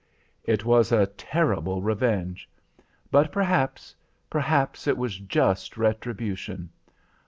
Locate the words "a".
0.91-1.05